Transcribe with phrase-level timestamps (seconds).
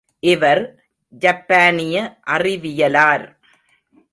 [0.19, 0.83] இவர்
[1.09, 2.17] ஜப்பானிய
[2.29, 3.25] அறிவியலார்.